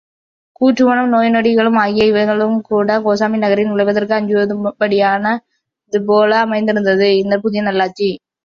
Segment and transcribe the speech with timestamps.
[0.61, 5.41] கூற்றுவனும், நோய் நொடிகளும் ஆகிய இவைகளும்கூடக் கோசாம்பி நகரில் நுழைவதற்கு அஞ்சும்படியானதுபோல
[6.41, 8.09] அமைந்திருந்தது இந்தப் புதிய நல்லாட்சி.